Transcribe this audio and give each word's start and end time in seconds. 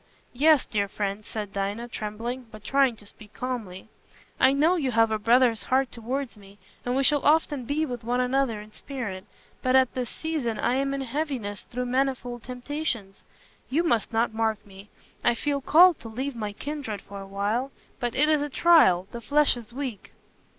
"Yes, 0.33 0.65
dear 0.65 0.87
friend," 0.87 1.23
said 1.23 1.53
Dinah, 1.53 1.87
trembling, 1.87 2.47
but 2.49 2.63
trying 2.63 2.95
to 2.95 3.05
speak 3.05 3.33
calmly, 3.35 3.87
"I 4.39 4.51
know 4.51 4.75
you 4.75 4.89
have 4.89 5.11
a 5.11 5.19
brother's 5.19 5.65
heart 5.65 5.91
towards 5.91 6.35
me, 6.37 6.57
and 6.83 6.95
we 6.95 7.03
shall 7.03 7.21
often 7.23 7.65
be 7.65 7.85
with 7.85 8.03
one 8.03 8.19
another 8.19 8.59
in 8.61 8.71
spirit; 8.73 9.25
but 9.61 9.75
at 9.75 9.93
this 9.93 10.09
season 10.09 10.57
I 10.57 10.73
am 10.73 10.95
in 10.95 11.01
heaviness 11.01 11.61
through 11.61 11.85
manifold 11.85 12.41
temptations. 12.41 13.21
You 13.69 13.83
must 13.83 14.11
not 14.11 14.33
mark 14.33 14.65
me. 14.65 14.89
I 15.23 15.35
feel 15.35 15.61
called 15.61 15.99
to 15.99 16.09
leave 16.09 16.35
my 16.35 16.51
kindred 16.53 17.01
for 17.01 17.21
a 17.21 17.27
while; 17.27 17.71
but 17.99 18.15
it 18.15 18.27
is 18.27 18.41
a 18.41 18.49
trial—the 18.49 19.21
flesh 19.21 19.55
is 19.55 19.71
weak." 19.71 20.13